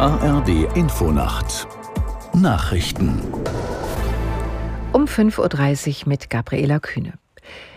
ARD 0.00 0.76
Infonacht 0.76 1.66
Nachrichten 2.32 3.20
um 4.92 5.06
5.30 5.06 6.02
Uhr 6.02 6.08
mit 6.08 6.30
Gabriela 6.30 6.78
Kühne. 6.78 7.14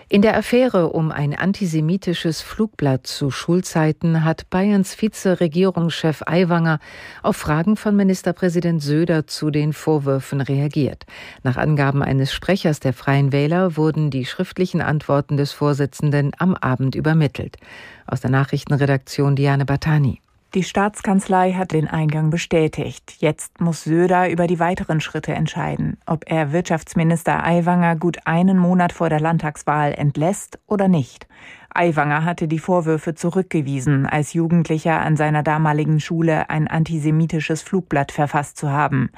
In 0.08 0.22
der 0.22 0.38
Affäre 0.38 0.90
um 0.90 1.12
ein 1.12 1.34
antisemitisches 1.34 2.44
Flugblatt 2.44 3.08
zu 3.08 3.32
Schulzeiten 3.32 4.24
hat 4.24 4.52
Bayerns 4.52 5.02
Vizeregierungschef 5.02 6.22
Aiwanger 6.28 6.78
auf 7.24 7.38
Fragen 7.38 7.76
von 7.76 7.96
Ministerpräsident 7.96 8.84
Söder 8.84 9.26
zu 9.26 9.50
den 9.50 9.74
Vorwürfen 9.74 10.42
reagiert. 10.42 11.08
Nach 11.42 11.58
Angaben 11.58 12.04
eines 12.04 12.32
Sprechers 12.32 12.80
der 12.80 12.94
Freien 12.94 13.32
Wähler 13.32 13.78
wurden 13.78 14.12
die 14.12 14.26
schriftlichen 14.26 14.82
Antworten 14.82 15.38
des 15.38 15.54
Vorsitzenden 15.54 16.34
am 16.38 16.54
Abend 16.54 16.94
übermittelt. 16.94 17.58
Aus 18.06 18.22
der 18.22 18.30
Nachrichtenredaktion 18.30 19.36
Diane 19.36 19.66
Batani. 19.66 20.22
Die 20.54 20.64
Staatskanzlei 20.64 21.54
hat 21.54 21.72
den 21.72 21.88
Eingang 21.88 22.30
bestätigt. 22.30 23.16
Jetzt 23.20 23.62
muss 23.62 23.86
Söder 23.86 24.30
über 24.30 24.48
die 24.48 24.60
weiteren 24.60 25.00
Schritte 25.00 25.34
entscheiden, 25.34 25.98
ob 26.06 26.30
er 26.30 26.52
Wirtschaftsminister 26.52 27.42
Aiwanger 27.42 27.96
gut 27.96 28.18
einen 28.26 28.58
Monat 28.58 28.92
vor 28.92 29.08
der 29.08 29.22
Landtagswahl 29.22 29.94
entlässt 29.94 30.60
oder 30.68 30.90
nicht. 30.90 31.26
Aiwanger 31.74 32.26
hatte 32.26 32.48
die 32.48 32.60
Vorwürfe 32.60 33.16
zurückgewiesen, 33.16 34.06
als 34.06 34.34
Jugendlicher 34.34 35.00
an 35.00 35.16
seiner 35.16 35.42
damaligen 35.42 36.00
Schule 36.00 36.50
ein 36.50 36.68
antisemitisches 36.68 37.62
Flugblatt 37.62 38.12
verfasst 38.12 38.58
zu 38.58 38.72
haben. 38.72 39.10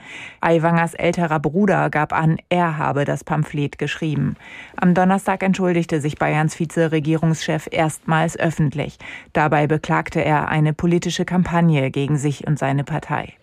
Aiwangers 0.42 0.94
älterer 0.94 1.40
Bruder 1.40 1.90
gab 1.90 2.14
an, 2.14 2.38
er 2.50 2.78
habe 2.78 3.06
das 3.06 3.24
Pamphlet 3.24 3.78
geschrieben. 3.78 4.36
Am 4.76 4.94
Donnerstag 4.94 5.42
entschuldigte 5.44 6.00
sich 6.00 6.18
Bayerns 6.18 6.60
Vizeregierungschef 6.60 7.68
erstmals 7.72 8.38
öffentlich. 8.38 8.98
Dabei 9.34 9.68
beklagte 9.68 10.24
er 10.24 10.48
eine 10.50 10.74
politische 10.74 11.26
Kampagne 11.26 11.90
gegen 11.92 12.18
sich 12.18 12.46
und 12.48 12.60
seine 12.60 12.84
Partei. 12.84 13.34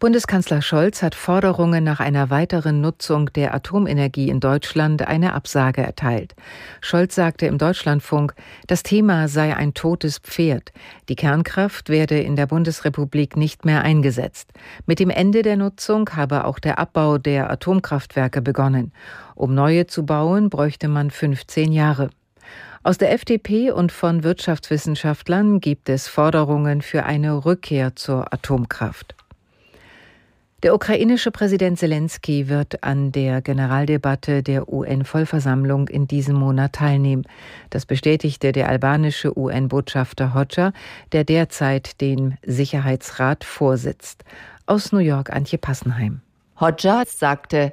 Bundeskanzler 0.00 0.62
Scholz 0.62 1.02
hat 1.02 1.14
Forderungen 1.14 1.84
nach 1.84 2.00
einer 2.00 2.30
weiteren 2.30 2.80
Nutzung 2.80 3.30
der 3.34 3.52
Atomenergie 3.54 4.30
in 4.30 4.40
Deutschland 4.40 5.06
eine 5.06 5.34
Absage 5.34 5.82
erteilt. 5.82 6.34
Scholz 6.80 7.14
sagte 7.14 7.44
im 7.44 7.58
Deutschlandfunk, 7.58 8.32
das 8.66 8.82
Thema 8.82 9.28
sei 9.28 9.54
ein 9.54 9.74
totes 9.74 10.18
Pferd. 10.18 10.72
Die 11.10 11.16
Kernkraft 11.16 11.90
werde 11.90 12.18
in 12.18 12.34
der 12.34 12.46
Bundesrepublik 12.46 13.36
nicht 13.36 13.66
mehr 13.66 13.82
eingesetzt. 13.82 14.48
Mit 14.86 15.00
dem 15.00 15.10
Ende 15.10 15.42
der 15.42 15.58
Nutzung 15.58 16.08
habe 16.16 16.46
auch 16.46 16.60
der 16.60 16.78
Abbau 16.78 17.18
der 17.18 17.50
Atomkraftwerke 17.50 18.40
begonnen. 18.40 18.92
Um 19.34 19.54
neue 19.54 19.86
zu 19.86 20.06
bauen, 20.06 20.48
bräuchte 20.48 20.88
man 20.88 21.10
15 21.10 21.72
Jahre. 21.72 22.08
Aus 22.82 22.96
der 22.96 23.12
FDP 23.12 23.70
und 23.70 23.92
von 23.92 24.24
Wirtschaftswissenschaftlern 24.24 25.60
gibt 25.60 25.90
es 25.90 26.08
Forderungen 26.08 26.80
für 26.80 27.04
eine 27.04 27.44
Rückkehr 27.44 27.96
zur 27.96 28.32
Atomkraft. 28.32 29.14
Der 30.62 30.74
ukrainische 30.74 31.30
Präsident 31.30 31.78
Zelensky 31.78 32.50
wird 32.50 32.84
an 32.84 33.12
der 33.12 33.40
Generaldebatte 33.40 34.42
der 34.42 34.70
UN-Vollversammlung 34.70 35.88
in 35.88 36.06
diesem 36.06 36.36
Monat 36.36 36.74
teilnehmen. 36.74 37.24
Das 37.70 37.86
bestätigte 37.86 38.52
der 38.52 38.68
albanische 38.68 39.38
UN-Botschafter 39.38 40.34
Hoxha, 40.34 40.74
der 41.12 41.24
derzeit 41.24 42.02
den 42.02 42.36
Sicherheitsrat 42.44 43.44
vorsitzt. 43.44 44.22
Aus 44.66 44.92
New 44.92 44.98
York 44.98 45.32
Antje 45.32 45.56
Passenheim. 45.56 46.20
Hoxha 46.60 47.04
sagte, 47.06 47.72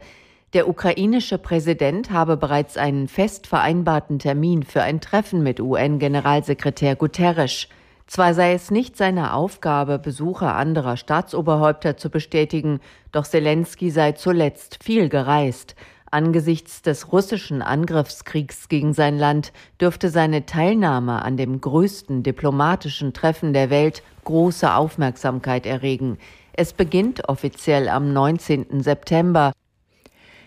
der 0.54 0.70
ukrainische 0.70 1.38
Präsident 1.38 2.12
habe 2.12 2.38
bereits 2.38 2.78
einen 2.78 3.10
fest 3.10 3.48
vereinbarten 3.48 4.18
Termin 4.18 4.64
für 4.64 4.82
ein 4.82 5.02
Treffen 5.02 5.44
mit 5.44 5.60
UN-Generalsekretär 5.60 6.96
Guterres. 6.96 7.68
Zwar 8.08 8.34
sei 8.34 8.54
es 8.54 8.72
nicht 8.72 8.96
seine 8.96 9.34
Aufgabe, 9.34 10.00
Besuche 10.00 10.54
anderer 10.54 10.96
Staatsoberhäupter 10.96 11.98
zu 11.98 12.10
bestätigen, 12.10 12.80
doch 13.12 13.26
Zelensky 13.28 13.92
sei 13.92 14.14
zuletzt 14.14 14.82
viel 14.82 15.10
gereist. 15.10 15.76
Angesichts 16.10 16.82
des 16.82 17.12
russischen 17.12 17.62
Angriffskriegs 17.62 18.70
gegen 18.70 18.94
sein 18.94 19.18
Land 19.18 19.52
dürfte 19.82 20.10
seine 20.10 20.46
Teilnahme 20.46 21.22
an 21.22 21.36
dem 21.36 21.60
größten 21.60 22.24
diplomatischen 22.24 23.12
Treffen 23.14 23.52
der 23.52 23.70
Welt 23.70 24.04
große 24.24 24.74
Aufmerksamkeit 24.74 25.66
erregen. 25.66 26.18
Es 26.54 26.72
beginnt 26.72 27.28
offiziell 27.28 27.90
am 27.90 28.14
19. 28.14 28.82
September. 28.82 29.52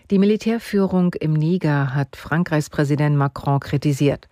Die 0.09 0.17
Militärführung 0.17 1.13
im 1.13 1.33
Niger 1.33 1.93
hat 1.93 2.15
Frankreichs 2.15 2.69
Präsident 2.71 3.15
Macron 3.15 3.59
kritisiert. 3.59 4.27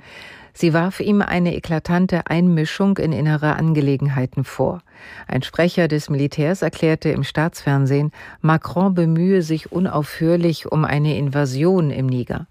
Sie 0.61 0.73
warf 0.73 0.99
ihm 0.99 1.21
eine 1.21 1.55
eklatante 1.55 2.27
Einmischung 2.27 2.97
in 2.97 3.13
innere 3.13 3.55
Angelegenheiten 3.55 4.43
vor. 4.43 4.81
Ein 5.25 5.41
Sprecher 5.41 5.87
des 5.87 6.09
Militärs 6.09 6.63
erklärte 6.63 7.07
im 7.11 7.23
Staatsfernsehen, 7.23 8.11
Macron 8.41 8.93
bemühe 8.93 9.41
sich 9.41 9.71
unaufhörlich 9.71 10.69
um 10.69 10.83
eine 10.83 11.17
Invasion 11.17 11.91
im 11.91 12.07
Niger. 12.07 12.45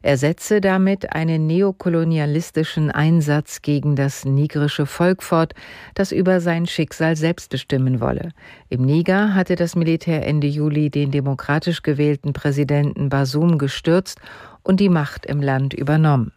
Er 0.00 0.16
setze 0.16 0.60
damit 0.60 1.12
einen 1.12 1.48
neokolonialistischen 1.48 2.92
Einsatz 2.92 3.62
gegen 3.62 3.96
das 3.96 4.24
nigrische 4.24 4.86
Volk 4.86 5.20
fort, 5.20 5.54
das 5.94 6.12
über 6.12 6.40
sein 6.40 6.66
Schicksal 6.66 7.16
selbst 7.16 7.50
bestimmen 7.50 8.00
wolle. 8.00 8.28
Im 8.68 8.82
Niger 8.82 9.34
hatte 9.34 9.56
das 9.56 9.74
Militär 9.74 10.24
Ende 10.24 10.46
Juli 10.46 10.88
den 10.88 11.10
demokratisch 11.10 11.82
gewählten 11.82 12.32
Präsidenten 12.32 13.08
Basum 13.08 13.58
gestürzt 13.58 14.20
und 14.62 14.78
die 14.78 14.88
Macht 14.88 15.26
im 15.26 15.42
Land 15.42 15.74
übernommen. 15.74 16.30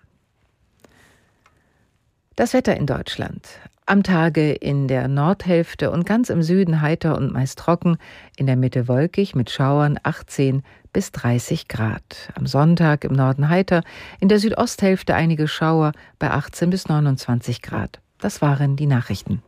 Das 2.36 2.56
Wetter 2.56 2.76
in 2.76 2.88
Deutschland. 2.88 3.48
Am 3.86 4.02
Tage 4.02 4.54
in 4.54 4.88
der 4.88 5.08
Nordhälfte 5.08 5.92
und 5.92 6.04
ganz 6.04 6.32
im 6.32 6.42
Süden 6.42 6.82
heiter 6.82 7.16
und 7.16 7.32
meist 7.32 7.60
trocken, 7.60 7.98
in 8.38 8.48
der 8.48 8.56
Mitte 8.56 8.88
wolkig 8.88 9.36
mit 9.36 9.52
Schauern 9.52 10.00
18 10.02 10.64
bis 10.94 11.12
30 11.12 11.68
Grad. 11.68 12.32
Am 12.34 12.48
Sonntag 12.48 13.04
im 13.04 13.14
Norden 13.14 13.50
heiter, 13.50 13.84
in 14.20 14.30
der 14.30 14.40
Südosthälfte 14.40 15.14
einige 15.14 15.48
Schauer 15.48 15.92
bei 16.18 16.32
18 16.32 16.72
bis 16.72 16.88
29 16.88 17.62
Grad. 17.62 18.00
Das 18.18 18.42
waren 18.42 18.78
die 18.78 18.88
Nachrichten. 18.88 19.44